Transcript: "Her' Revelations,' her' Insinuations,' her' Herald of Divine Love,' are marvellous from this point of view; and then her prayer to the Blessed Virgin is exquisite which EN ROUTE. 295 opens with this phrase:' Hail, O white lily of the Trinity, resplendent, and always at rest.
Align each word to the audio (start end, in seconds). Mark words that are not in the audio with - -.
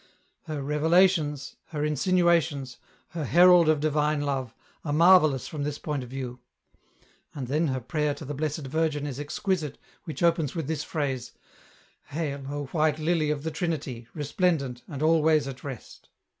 "Her' 0.47 0.63
Revelations,' 0.63 1.57
her' 1.65 1.85
Insinuations,' 1.85 2.77
her' 3.09 3.23
Herald 3.35 3.69
of 3.69 3.79
Divine 3.79 4.21
Love,' 4.21 4.55
are 4.83 4.91
marvellous 4.91 5.47
from 5.47 5.61
this 5.61 5.77
point 5.77 6.01
of 6.03 6.09
view; 6.09 6.39
and 7.35 7.45
then 7.47 7.67
her 7.67 7.79
prayer 7.79 8.15
to 8.15 8.25
the 8.25 8.33
Blessed 8.33 8.65
Virgin 8.65 9.05
is 9.05 9.19
exquisite 9.19 9.77
which 10.05 10.23
EN 10.23 10.25
ROUTE. 10.25 10.31
295 10.31 10.33
opens 10.33 10.55
with 10.55 10.67
this 10.67 10.83
phrase:' 10.83 11.33
Hail, 12.17 12.41
O 12.49 12.65
white 12.71 12.97
lily 12.97 13.29
of 13.29 13.43
the 13.43 13.51
Trinity, 13.51 14.07
resplendent, 14.15 14.81
and 14.87 15.03
always 15.03 15.47
at 15.47 15.63
rest. 15.63 16.09